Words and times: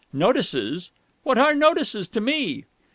"Notices! 0.13 0.89
What 1.21 1.37
are 1.37 1.53
notices 1.53 2.07
to 2.07 2.21
me?" 2.21 2.65